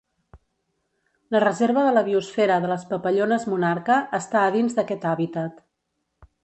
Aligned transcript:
La 1.35 1.41
Reserva 1.43 1.83
de 1.87 1.91
la 1.97 2.03
Biosfera 2.09 2.57
de 2.65 2.73
les 2.73 2.89
Papallones 2.95 3.47
Monarca 3.53 4.01
està 4.23 4.43
a 4.47 4.53
dins 4.59 4.81
d'aquest 4.81 5.11
hàbitat. 5.13 5.63